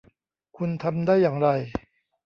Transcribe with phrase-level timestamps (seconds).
[0.57, 1.49] คุณทำได้อย่างไร?